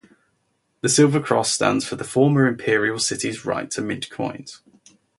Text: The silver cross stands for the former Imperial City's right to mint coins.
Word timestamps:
The 0.81 0.89
silver 0.89 1.19
cross 1.19 1.51
stands 1.53 1.85
for 1.85 1.95
the 1.95 2.03
former 2.03 2.47
Imperial 2.47 2.97
City's 2.97 3.45
right 3.45 3.69
to 3.69 3.83
mint 3.83 4.09
coins. 4.09 4.63